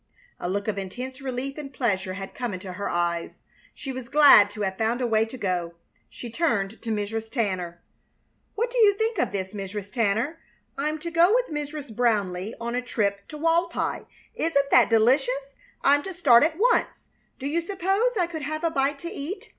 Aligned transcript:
A 0.39 0.49
look 0.49 0.67
of 0.67 0.79
intense 0.79 1.21
relief 1.21 1.59
and 1.59 1.71
pleasure 1.71 2.15
had 2.15 2.33
come 2.33 2.55
into 2.55 2.73
her 2.73 2.89
eyes. 2.89 3.41
She 3.75 3.91
was 3.91 4.09
glad 4.09 4.49
to 4.49 4.61
have 4.61 4.75
found 4.75 4.99
a 4.99 5.05
way 5.05 5.25
to 5.25 5.37
go. 5.37 5.75
She 6.09 6.31
turned 6.31 6.81
to 6.81 6.89
Mrs. 6.91 7.29
Tanner. 7.29 7.83
"What 8.55 8.71
do 8.71 8.79
you 8.79 8.95
think 8.97 9.19
of 9.19 9.31
this, 9.31 9.53
Mrs. 9.53 9.93
Tanner? 9.93 10.39
I'm 10.75 10.97
to 10.97 11.11
go 11.11 11.31
with 11.35 11.51
Mrs. 11.53 11.95
Brownleigh 11.95 12.53
on 12.59 12.73
a 12.73 12.81
trip 12.81 13.27
to 13.27 13.37
Walpi. 13.37 14.07
Isn't 14.33 14.71
that 14.71 14.89
delicious? 14.89 15.55
I'm 15.83 16.01
to 16.01 16.15
start 16.15 16.41
at 16.41 16.57
once. 16.57 17.09
Do 17.37 17.45
you 17.45 17.61
suppose 17.61 18.13
I 18.19 18.25
could 18.25 18.41
have 18.41 18.63
a 18.63 18.71
bite 18.71 18.97
to 19.05 19.11
eat? 19.11 19.49